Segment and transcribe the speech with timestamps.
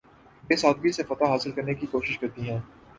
[0.43, 2.59] بے ساختگی سے فتح حاصل کرنے کی کوشش کرتی ہیں